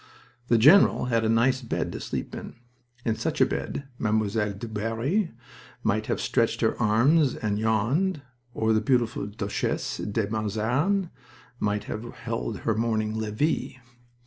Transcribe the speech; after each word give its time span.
The 0.47 0.57
general 0.57 1.05
had 1.13 1.23
a 1.23 1.29
nice 1.29 1.61
bed 1.61 1.91
to 1.91 1.99
sleep 1.99 2.33
in. 2.33 2.55
In 3.05 3.15
such 3.15 3.39
a 3.39 3.45
bed 3.45 3.83
Mme. 3.99 4.27
du 4.57 4.67
Barry 4.67 5.31
might 5.83 6.07
have 6.07 6.19
stretched 6.19 6.61
her 6.61 6.75
arms 6.81 7.35
and 7.35 7.59
yawned, 7.59 8.23
or 8.55 8.73
the 8.73 8.81
beautiful 8.81 9.27
Duchesse 9.27 9.97
de 9.99 10.27
Mazarin 10.27 11.11
might 11.59 11.83
have 11.83 12.13
held 12.15 12.61
her 12.61 12.73
morning 12.73 13.13
levee. 13.13 13.77